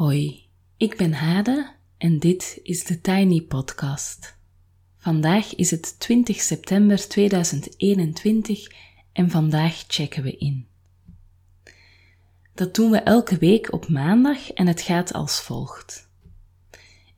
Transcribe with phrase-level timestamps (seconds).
[0.00, 4.36] Hoi, ik ben Hade en dit is de Tiny Podcast.
[4.96, 8.72] Vandaag is het 20 september 2021
[9.12, 10.66] en vandaag checken we in.
[12.54, 16.08] Dat doen we elke week op maandag en het gaat als volgt.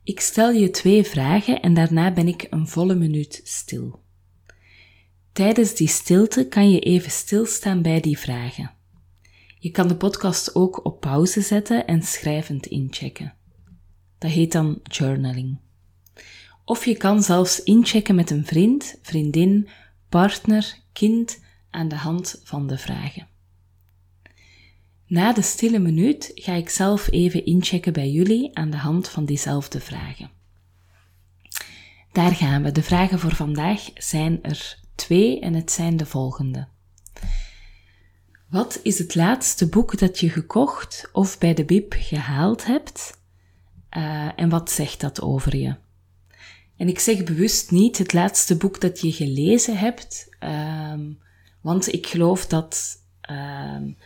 [0.03, 4.03] Ik stel je twee vragen en daarna ben ik een volle minuut stil.
[5.31, 8.71] Tijdens die stilte kan je even stilstaan bij die vragen.
[9.63, 13.33] Je kan de podcast ook op pauze zetten en schrijvend inchecken.
[14.17, 15.57] Dat heet dan journaling.
[16.65, 19.69] Of je kan zelfs inchecken met een vriend, vriendin,
[20.09, 21.39] partner, kind
[21.69, 23.27] aan de hand van de vragen.
[25.07, 29.25] Na de stille minuut ga ik zelf even inchecken bij jullie aan de hand van
[29.25, 30.31] diezelfde vragen.
[32.11, 32.71] Daar gaan we.
[32.71, 36.67] De vragen voor vandaag zijn er twee en het zijn de volgende.
[38.53, 43.17] Wat is het laatste boek dat je gekocht of bij de bib gehaald hebt?
[43.97, 45.75] Uh, en wat zegt dat over je?
[46.77, 51.19] En ik zeg bewust niet het laatste boek dat je gelezen hebt, um,
[51.61, 53.97] want ik geloof dat, um,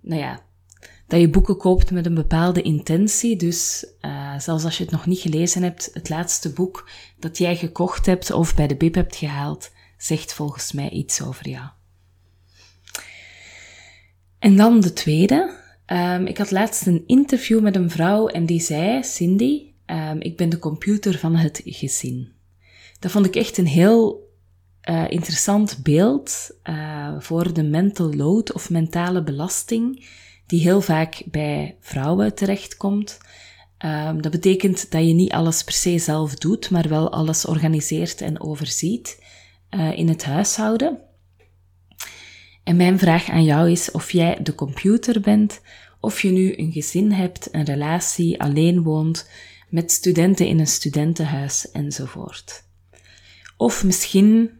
[0.00, 0.40] nou ja,
[1.06, 3.36] dat je boeken koopt met een bepaalde intentie.
[3.36, 7.56] Dus uh, zelfs als je het nog niet gelezen hebt, het laatste boek dat jij
[7.56, 11.66] gekocht hebt of bij de bib hebt gehaald, zegt volgens mij iets over jou.
[14.38, 15.50] En dan de tweede.
[15.86, 20.36] Um, ik had laatst een interview met een vrouw en die zei, Cindy, um, ik
[20.36, 22.32] ben de computer van het gezin.
[22.98, 24.30] Dat vond ik echt een heel
[24.90, 30.06] uh, interessant beeld uh, voor de mental load of mentale belasting
[30.46, 33.18] die heel vaak bij vrouwen terechtkomt.
[33.84, 38.20] Um, dat betekent dat je niet alles per se zelf doet, maar wel alles organiseert
[38.20, 39.22] en overziet
[39.70, 40.98] uh, in het huishouden.
[42.66, 45.60] En mijn vraag aan jou is of jij de computer bent,
[46.00, 49.30] of je nu een gezin hebt, een relatie, alleen woont,
[49.68, 52.64] met studenten in een studentenhuis enzovoort.
[53.56, 54.50] Of misschien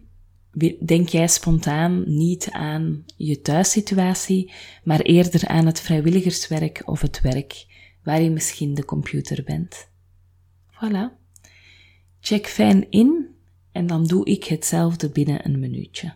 [0.85, 4.53] denk jij spontaan niet aan je thuissituatie,
[4.85, 7.67] maar eerder aan het vrijwilligerswerk of het werk
[8.03, 9.89] waar je misschien de computer bent.
[10.71, 11.19] Voilà.
[12.21, 13.35] Check fijn in
[13.73, 16.15] en dan doe ik hetzelfde binnen een minuutje.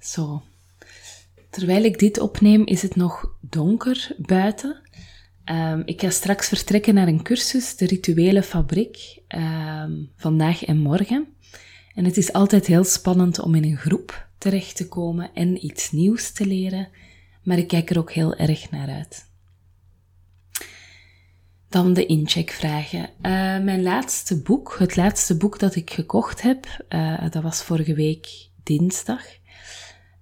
[0.00, 0.42] Zo.
[1.50, 4.80] Terwijl ik dit opneem, is het nog donker buiten.
[5.44, 11.26] Um, ik ga straks vertrekken naar een cursus, de Rituele Fabriek, um, vandaag en morgen.
[11.94, 15.90] En het is altijd heel spannend om in een groep terecht te komen en iets
[15.90, 16.88] nieuws te leren,
[17.42, 19.26] maar ik kijk er ook heel erg naar uit.
[21.68, 23.00] Dan de incheckvragen.
[23.00, 23.10] Uh,
[23.58, 28.48] mijn laatste boek, het laatste boek dat ik gekocht heb, uh, dat was vorige week
[28.62, 29.22] dinsdag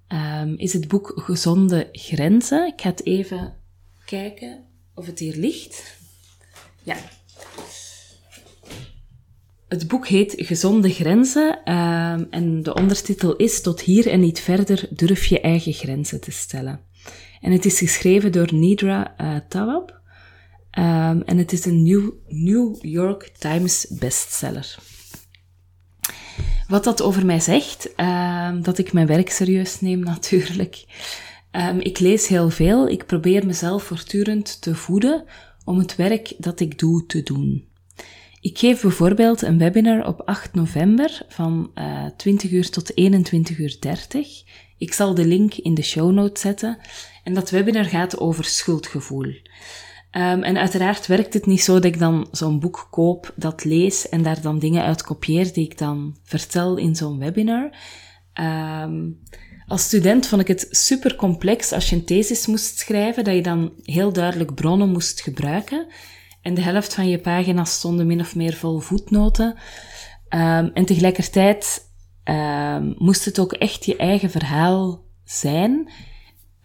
[0.09, 2.67] um, is het boek Gezonde Grenzen.
[2.67, 3.55] Ik ga het even
[4.05, 5.99] kijken of het hier ligt.
[6.83, 6.97] Ja.
[9.69, 14.89] Het boek heet Gezonde Grenzen um, en de ondertitel is Tot hier en niet verder
[14.91, 16.81] durf je eigen grenzen te stellen.
[17.41, 20.01] En het is geschreven door Nidra uh, Tawab
[20.79, 21.83] um, en het is een
[22.29, 24.79] New York Times bestseller.
[26.69, 30.85] Wat dat over mij zegt, uh, dat ik mijn werk serieus neem natuurlijk.
[31.53, 32.89] Um, ik lees heel veel.
[32.89, 35.25] Ik probeer mezelf voortdurend te voeden
[35.65, 37.69] om het werk dat ik doe te doen.
[38.41, 43.59] Ik geef bijvoorbeeld een webinar op 8 november van uh, eh, 20 uur tot 21
[43.59, 44.43] uur 30.
[44.79, 46.79] Ik zal de link in de show notes zetten.
[47.25, 49.35] En dat webinar gaat over schuldgevoel.
[50.17, 54.09] Um, en uiteraard werkt het niet zo dat ik dan zo'n boek koop, dat lees
[54.09, 57.71] en daar dan dingen uit kopieer die ik dan vertel in zo'n webinar.
[58.35, 59.23] Um,
[59.67, 63.43] als student vond ik het super complex als je een thesis moest schrijven, dat je
[63.43, 65.87] dan heel duidelijk bronnen moest gebruiken.
[66.43, 69.55] En de helft van je pagina's stonden min of meer vol voetnoten.
[70.29, 71.91] Um, en tegelijkertijd
[72.99, 75.91] moest het ook echt je eigen verhaal zijn.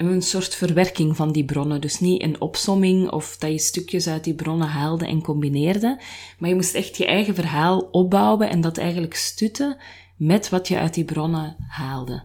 [0.06, 1.82] Een soort verwerking van die bronnen.
[1.82, 6.02] Dus niet een opsomming of dat je stukjes uit die bronnen haalde en combineerde.
[6.40, 9.78] Maar je moest echt je eigen verhaal opbouwen en dat eigenlijk stutten
[10.18, 12.24] met wat je uit die bronnen haalde.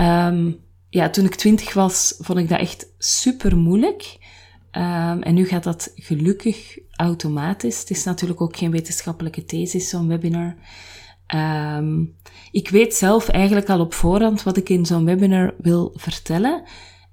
[0.00, 4.18] Um, ja, toen ik twintig was, vond ik dat echt super moeilijk.
[4.72, 7.80] Um, en nu gaat dat gelukkig automatisch.
[7.80, 10.54] Het is natuurlijk ook geen wetenschappelijke thesis, zo'n webinar.
[11.34, 12.16] Um,
[12.50, 16.62] ik weet zelf eigenlijk al op voorhand wat ik in zo'n webinar wil vertellen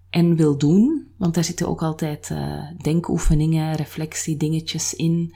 [0.10, 1.08] en wil doen.
[1.18, 5.34] Want daar zitten ook altijd uh, denkoefeningen, reflectiedingetjes in.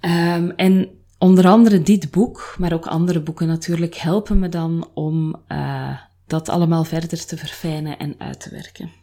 [0.00, 5.36] Um, en onder andere dit boek, maar ook andere boeken natuurlijk, helpen me dan om
[5.48, 9.01] uh, dat allemaal verder te verfijnen en uit te werken.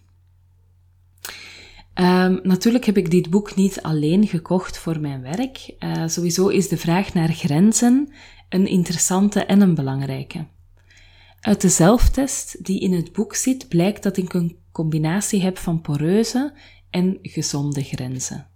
[1.99, 5.75] Um, natuurlijk heb ik dit boek niet alleen gekocht voor mijn werk.
[5.79, 8.13] Uh, sowieso is de vraag naar grenzen
[8.49, 10.45] een interessante en een belangrijke.
[11.39, 15.81] Uit de zelftest die in het boek zit, blijkt dat ik een combinatie heb van
[15.81, 16.53] poreuze
[16.89, 18.47] en gezonde grenzen.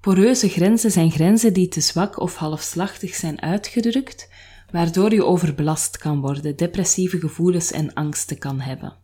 [0.00, 4.30] Poreuze grenzen zijn grenzen die te zwak of halfslachtig zijn uitgedrukt,
[4.70, 8.96] waardoor je overbelast kan worden, depressieve gevoelens en angsten kan hebben.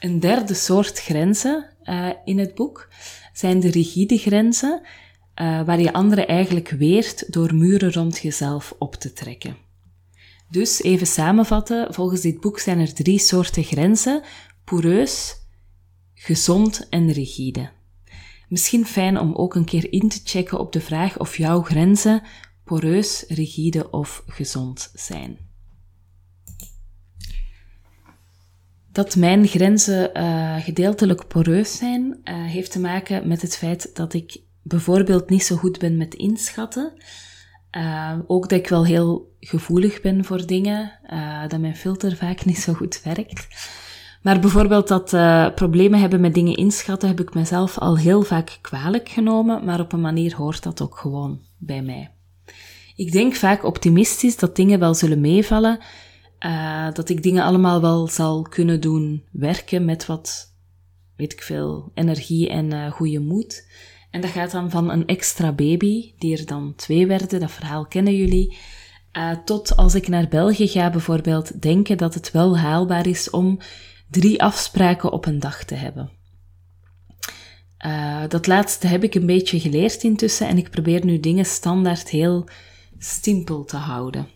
[0.00, 2.88] Een derde soort grenzen uh, in het boek
[3.32, 8.94] zijn de rigide grenzen, uh, waar je anderen eigenlijk weert door muren rond jezelf op
[8.94, 9.56] te trekken.
[10.50, 14.22] Dus even samenvatten, volgens dit boek zijn er drie soorten grenzen:
[14.64, 15.34] poreus,
[16.14, 17.70] gezond en rigide.
[18.48, 22.22] Misschien fijn om ook een keer in te checken op de vraag of jouw grenzen
[22.66, 25.45] poreus, rigide of gezond zijn.
[28.96, 34.14] Dat mijn grenzen uh, gedeeltelijk poreus zijn, uh, heeft te maken met het feit dat
[34.14, 36.92] ik bijvoorbeeld niet zo goed ben met inschatten.
[37.76, 40.92] Uh, ook dat ik wel heel gevoelig ben voor dingen,
[41.48, 43.46] dat mijn filter vaak niet zo goed werkt.
[44.22, 45.10] Maar bijvoorbeeld dat
[45.54, 49.92] problemen hebben met dingen inschatten, heb ik mezelf al heel vaak kwalijk genomen, maar op
[49.92, 52.10] een manier hoort dat ook gewoon bij mij.
[52.94, 55.78] Ik denk vaak optimistisch dat dingen wel zullen meevallen,
[56.46, 60.54] uh, dat ik dingen allemaal wel zal kunnen doen werken met wat,
[61.16, 63.68] weet ik veel, energie en uh, goede moed.
[64.10, 67.86] En dat gaat dan van een extra baby, die er dan twee werden, dat verhaal
[67.86, 68.56] kennen jullie,
[69.12, 73.58] uh, tot als ik naar België ga bijvoorbeeld, denken dat het wel haalbaar is om
[74.10, 76.10] drie afspraken op een dag te hebben.
[78.28, 82.48] Dat laatste heb ik een beetje geleerd intussen en ik probeer nu dingen standaard heel
[82.98, 84.35] simpel te houden.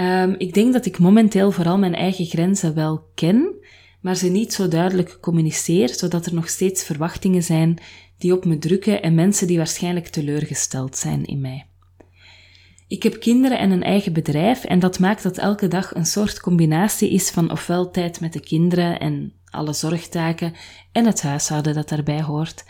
[0.00, 3.54] Um, ik denk dat ik momenteel vooral mijn eigen grenzen wel ken,
[4.00, 7.78] maar ze niet zo duidelijk communiceer, zodat er nog steeds verwachtingen zijn
[8.18, 11.66] die op me drukken en mensen die waarschijnlijk teleurgesteld zijn in mij.
[12.88, 16.40] Ik heb kinderen en een eigen bedrijf en dat maakt dat elke dag een soort
[16.40, 20.54] combinatie is van ofwel tijd met de kinderen en alle zorgtaken
[20.92, 22.64] en het huishouden dat daarbij hoort.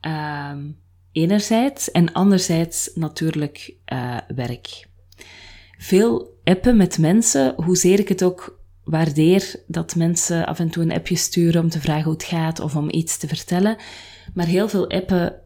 [0.00, 0.76] Um,
[1.12, 4.88] enerzijds en anderzijds natuurlijk uh, werk.
[5.78, 10.92] Veel appen met mensen, hoezeer ik het ook waardeer dat mensen af en toe een
[10.92, 13.76] appje sturen om te vragen hoe het gaat of om iets te vertellen.
[14.34, 15.40] Maar heel veel appen,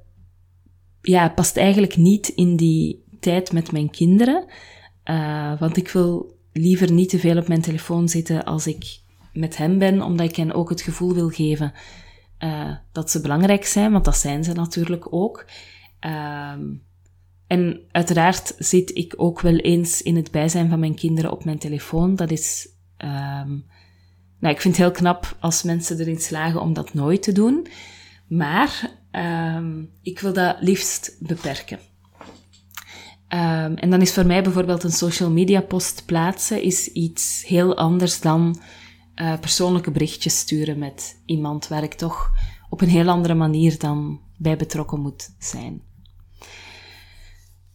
[1.01, 4.45] ja, past eigenlijk niet in die tijd met mijn kinderen.
[5.05, 9.01] Uh, want ik wil liever niet te veel op mijn telefoon zitten als ik
[9.33, 11.73] met hem ben, omdat ik hen ook het gevoel wil geven
[12.39, 15.45] uh, dat ze belangrijk zijn, want dat zijn ze natuurlijk ook.
[16.07, 16.53] Uh,
[17.47, 21.59] en uiteraard zit ik ook wel eens in het bijzijn van mijn kinderen op mijn
[21.59, 22.17] telefoon.
[22.17, 23.65] Dat is, um,
[24.39, 27.67] nou, ik vind het heel knap als mensen erin slagen om dat nooit te doen.
[28.29, 31.79] Maar um, ik wil dat liefst beperken.
[33.29, 37.77] Um, en dan is voor mij bijvoorbeeld een social media post plaatsen is iets heel
[37.77, 38.61] anders dan
[39.17, 42.31] uh, persoonlijke berichtjes sturen met iemand waar ik toch
[42.69, 45.83] op een heel andere manier dan bij betrokken moet zijn.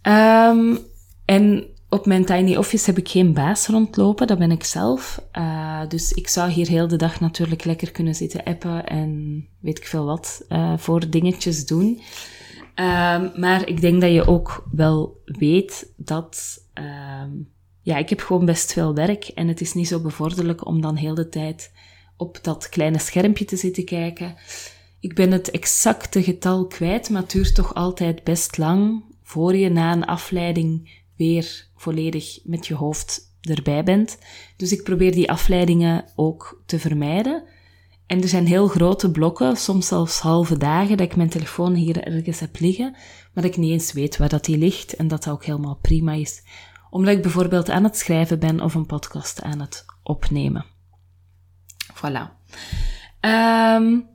[0.02, 0.80] Um,
[1.26, 5.22] en op mijn tiny office heb ik geen baas rondlopen, dat ben ik zelf.
[5.38, 9.78] Uh, dus ik zou hier heel de dag natuurlijk lekker kunnen zitten appen en weet
[9.78, 12.02] ik veel wat uh, voor dingetjes doen.
[12.76, 17.50] Um, maar ik denk dat je ook wel weet dat um,
[17.82, 20.96] ja, ik heb gewoon best veel werk en het is niet zo bevorderlijk om dan
[20.96, 21.72] heel de tijd
[22.18, 24.36] op dat kleine schermpje te zitten kijken.
[25.00, 29.70] Ik ben het exacte getal kwijt, maar het duurt toch altijd best lang voor je
[29.70, 34.18] na een afleiding weer volledig met je hoofd erbij bent.
[34.58, 37.44] Dus ik probeer die afleidingen ook te vermijden.
[38.08, 42.04] en er zijn heel grote blokken, soms zelfs halve dagen, dat ik mijn telefoon hier
[42.04, 45.24] ergens heb liggen, maar dat ik niet eens weet waar dat die ligt en dat
[45.24, 46.44] dat ook helemaal prima is.
[46.90, 50.66] Omdat ik bijvoorbeeld aan het schrijven ben of een podcast aan het opnemen.
[51.94, 52.30] Voilà.
[53.22, 54.08] Um,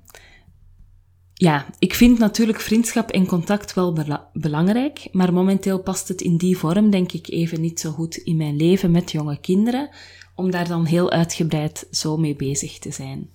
[1.34, 3.96] ja, ik vind natuurlijk vriendschap en contact wel
[4.32, 8.36] belangrijk, maar momenteel past het in die vorm denk ik even niet zo goed in
[8.36, 9.88] mijn leven met jonge kinderen,
[10.34, 13.30] om daar dan heel uitgebreid zo mee bezig te zijn.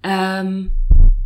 [0.00, 0.72] Um,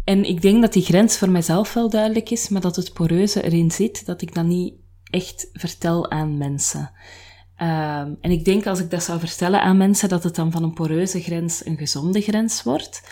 [0.04, 3.42] en ik denk dat die grens voor mijzelf wel duidelijk is, maar dat het poreuze
[3.42, 4.74] erin zit, dat ik dat niet
[5.10, 6.90] echt vertel aan mensen.
[7.62, 10.62] Um, en ik denk als ik dat zou vertellen aan mensen, dat het dan van
[10.62, 13.02] een poreuze grens een gezonde grens wordt.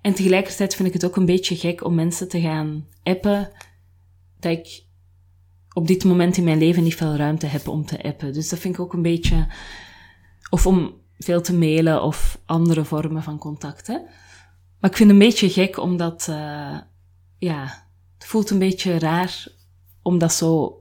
[0.00, 3.50] En tegelijkertijd vind ik het ook een beetje gek om mensen te gaan appen
[4.40, 4.86] dat ik
[5.72, 8.32] op dit moment in mijn leven niet veel ruimte heb om te appen.
[8.32, 9.46] Dus dat vind ik ook een beetje.
[10.50, 13.86] Of om veel te mailen of andere vormen van contact.
[13.86, 13.98] Hè?
[14.80, 16.26] Maar ik vind het een beetje gek omdat.
[16.30, 16.78] Uh,
[17.38, 17.86] ja,
[18.18, 19.46] het voelt een beetje raar
[20.02, 20.80] om dat zo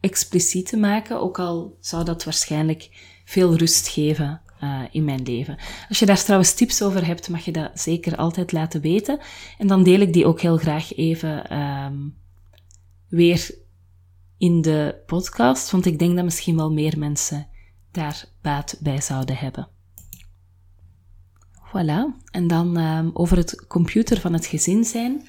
[0.00, 1.20] expliciet te maken.
[1.20, 2.88] Ook al zou dat waarschijnlijk
[3.24, 5.58] veel rust geven uh, in mijn leven.
[5.88, 9.18] Als je daar trouwens tips over hebt, mag je dat zeker altijd laten weten.
[9.58, 12.16] En dan deel ik die ook heel graag even um,
[13.08, 13.50] weer
[14.38, 17.48] in de podcast, want ik denk dat misschien wel meer mensen
[17.90, 19.68] daar baat bij zouden hebben.
[21.66, 22.24] Voilà.
[22.30, 25.26] En dan um, over het computer van het gezin zijn.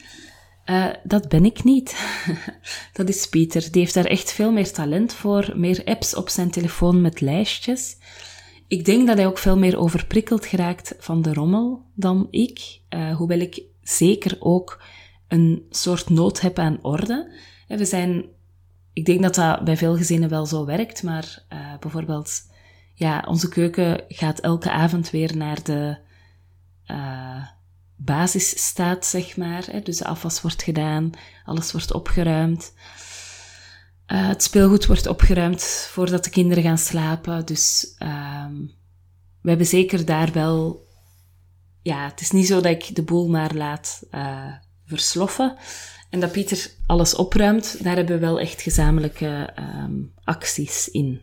[0.66, 1.96] Uh, dat ben ik niet.
[2.94, 3.72] dat is Pieter.
[3.72, 5.54] Die heeft daar echt veel meer talent voor.
[5.56, 7.98] Meer apps op zijn telefoon met lijstjes.
[8.68, 13.16] Ik denk dat hij ook veel meer overprikkeld geraakt van de rommel dan ik, uh,
[13.16, 14.82] hoewel ik zeker ook
[15.28, 17.32] een soort nood heb aan orde.
[17.68, 18.26] We zijn,
[18.94, 22.42] ik denk dat dat bij veel gezinnen wel zo werkt, maar uh, bijvoorbeeld,
[22.94, 25.98] ja, onze keuken gaat elke avond weer naar de
[26.88, 27.46] uh,
[27.96, 29.84] basisstaat, zeg maar.
[29.84, 31.12] Dus de afwas wordt gedaan,
[31.46, 32.74] alles wordt opgeruimd.
[34.12, 37.46] Uh, het speelgoed wordt opgeruimd voordat de kinderen gaan slapen.
[37.46, 38.72] Dus um,
[39.42, 40.86] we hebben zeker daar wel.
[41.82, 44.54] Ja, het is niet zo dat ik de boel maar laat uh,
[44.86, 45.56] versloffen.
[46.10, 51.22] En dat Pieter alles opruimt, daar hebben we wel echt gezamenlijke um, acties in.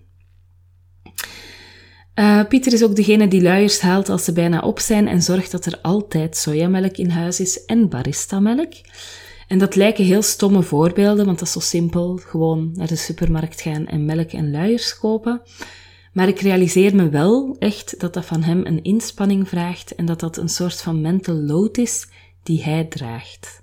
[2.15, 5.51] Uh, Pieter is ook degene die luiers haalt als ze bijna op zijn en zorgt
[5.51, 8.73] dat er altijd sojamelk in huis is en baristamelk.
[9.49, 12.17] En dat lijken heel stomme voorbeelden, want dat is zo simpel.
[12.17, 15.43] Gewoon naar de supermarkt gaan en melk en luiers kopen.
[16.13, 20.21] Maar ik realiseer me wel echt dat dat van hem een inspanning vraagt en dat
[20.21, 22.09] dat een soort van mental load is
[22.43, 23.63] die hij draagt.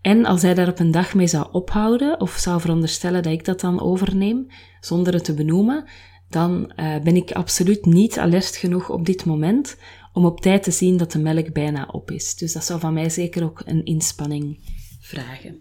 [0.00, 3.44] En als hij daar op een dag mee zou ophouden, of zou veronderstellen dat ik
[3.44, 4.46] dat dan overneem,
[4.80, 5.84] zonder het te benoemen,
[6.28, 9.76] dan uh, ben ik absoluut niet alert genoeg op dit moment
[10.12, 12.34] om op tijd te zien dat de melk bijna op is.
[12.34, 14.58] Dus dat zou van mij zeker ook een inspanning
[15.10, 15.60] vragen.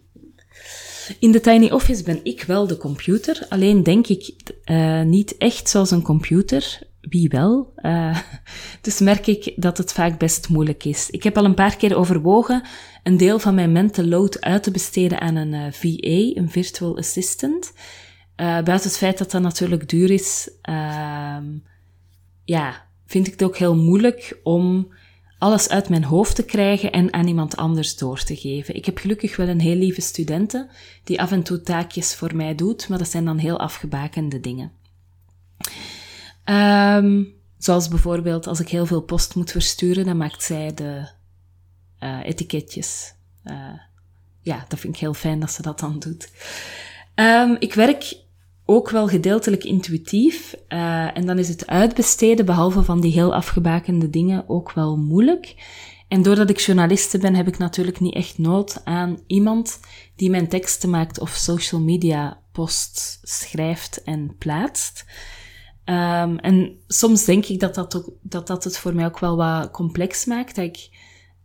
[1.19, 4.33] In de Tiny Office ben ik wel de computer, alleen denk ik
[4.65, 6.79] uh, niet echt zoals een computer.
[7.01, 7.73] Wie wel?
[7.77, 8.17] Uh,
[8.81, 11.09] dus merk ik dat het vaak best moeilijk is.
[11.09, 12.63] Ik heb al een paar keer overwogen
[13.03, 16.97] een deel van mijn mental load uit te besteden aan een eh, VA, een virtual
[16.97, 17.73] assistant.
[18.35, 21.45] buiten het feit dat dat natuurlijk duur is, ehm,
[22.43, 24.93] ja, vind ik het ook heel moeilijk om
[25.39, 28.75] alles uit mijn hoofd te krijgen en aan iemand anders door te geven.
[28.75, 30.69] Ik heb gelukkig wel een heel lieve studenten
[31.03, 34.71] die af en toe taakjes voor mij doet, maar dat zijn dan heel afgebakende dingen.
[36.45, 41.09] Um, zoals bijvoorbeeld als ik heel veel post moet versturen, dan maakt zij de
[41.99, 43.13] uh, etiketjes.
[43.45, 43.79] Uh,
[44.41, 46.31] ja, dat vind ik heel fijn dat ze dat dan doet.
[47.15, 48.15] Um, ik werk
[48.69, 50.55] ook wel gedeeltelijk intuïtief.
[50.69, 55.55] Uh, en dan is het uitbesteden, behalve van die heel afgebakende dingen, ook wel moeilijk.
[56.07, 59.79] En doordat ik journaliste ben, heb ik natuurlijk niet echt nood aan iemand
[60.15, 65.05] die mijn teksten maakt of social media posts schrijft en plaatst.
[65.85, 69.35] Um, en soms denk ik dat dat, ook, dat dat het voor mij ook wel
[69.35, 70.55] wat complex maakt.
[70.55, 70.89] Dat ik,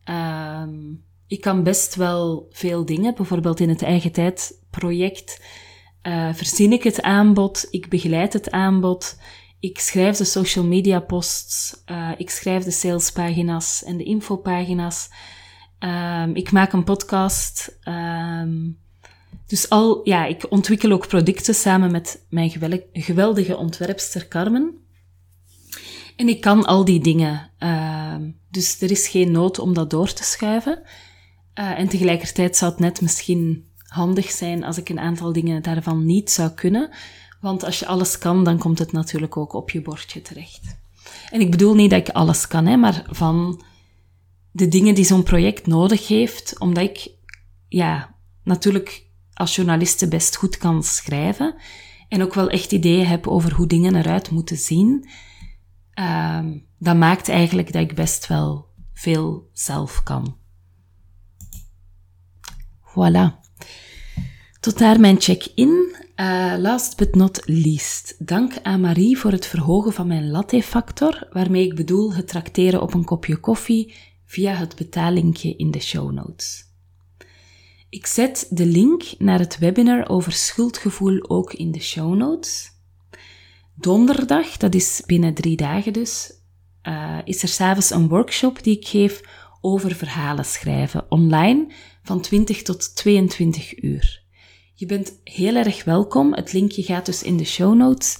[0.04, 5.40] um, ik kan best wel veel dingen, bijvoorbeeld in het eigen tijd project
[6.06, 9.16] uh, verzin ik het aanbod, ik begeleid het aanbod,
[9.60, 15.08] ik schrijf de social media posts, uh, ik schrijf de salespagina's en de infopagina's.
[15.78, 17.78] Um, ik maak een podcast.
[17.88, 18.78] Um,
[19.46, 22.52] dus al, ja, ik ontwikkel ook producten samen met mijn
[22.92, 24.74] geweldige ontwerpster Carmen.
[26.16, 27.50] En ik kan al die dingen.
[27.58, 28.16] Uh,
[28.50, 30.82] dus er is geen nood om dat door te schuiven.
[31.54, 36.04] Uh, en tegelijkertijd zou het net misschien handig zijn als ik een aantal dingen daarvan
[36.04, 36.90] niet zou kunnen.
[37.40, 40.76] Want als je alles kan, dan komt het natuurlijk ook op je bordje terecht.
[41.30, 43.62] En ik bedoel niet dat ik alles kan, hè, maar van
[44.50, 47.10] de dingen die zo'n project nodig heeft, omdat ik,
[47.68, 51.54] ja, natuurlijk als journaliste best goed kan schrijven
[52.08, 55.08] en ook wel echt ideeën heb over hoe dingen eruit moeten zien.
[55.98, 56.40] Uh,
[56.78, 60.36] dat maakt eigenlijk dat ik best wel veel zelf kan.
[62.80, 63.43] Voilà.
[64.64, 65.94] Tot daar mijn check-in.
[66.16, 71.64] Uh, last but not least, dank aan Marie voor het verhogen van mijn latte-factor, waarmee
[71.66, 73.94] ik bedoel het trakteren op een kopje koffie
[74.26, 76.64] via het betalingje in de show notes.
[77.88, 82.70] Ik zet de link naar het webinar over schuldgevoel ook in de show notes.
[83.74, 86.32] Donderdag, dat is binnen drie dagen dus,
[86.82, 89.20] uh, is er s'avonds een workshop die ik geef
[89.60, 91.66] over verhalen schrijven online
[92.02, 94.23] van 20 tot 22 uur.
[94.76, 96.34] Je bent heel erg welkom.
[96.34, 98.18] Het linkje gaat dus in de show notes.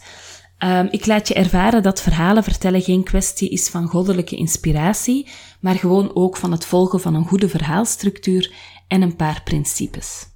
[0.58, 5.28] Um, ik laat je ervaren dat verhalen vertellen geen kwestie is van goddelijke inspiratie,
[5.60, 8.52] maar gewoon ook van het volgen van een goede verhaalstructuur
[8.88, 10.26] en een paar principes.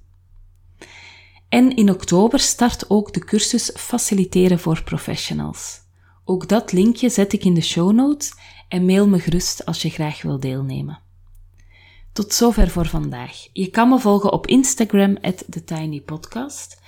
[1.49, 5.79] En in oktober start ook de cursus Faciliteren voor Professionals.
[6.25, 8.33] Ook dat linkje zet ik in de show notes
[8.67, 11.08] en mail me gerust als je graag wil deelnemen.
[12.19, 13.47] Tot zover voor vandaag.
[13.53, 15.17] Je kan me volgen op Instagram,
[15.49, 16.81] TheTinyPodcast.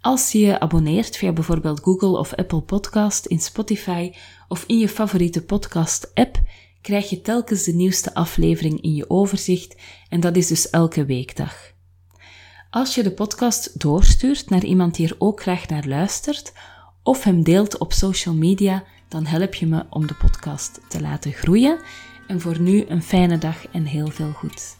[0.00, 4.12] Als je je abonneert via bijvoorbeeld Google of Apple Podcast, in Spotify
[4.48, 6.40] of in je favoriete podcast-app,
[6.80, 9.76] krijg je telkens de nieuwste aflevering in je overzicht
[10.08, 11.72] en dat is dus elke weekdag.
[12.70, 16.52] Als je de podcast doorstuurt naar iemand die er ook graag naar luistert,
[17.02, 21.32] of hem deelt op social media, dan help je me om de podcast te laten
[21.32, 21.78] groeien.
[22.26, 24.75] En voor nu een fijne dag en heel veel goed.